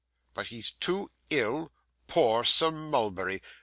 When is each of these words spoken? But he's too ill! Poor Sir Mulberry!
But 0.33 0.47
he's 0.47 0.71
too 0.71 1.11
ill! 1.29 1.71
Poor 2.07 2.43
Sir 2.43 2.71
Mulberry! 2.71 3.39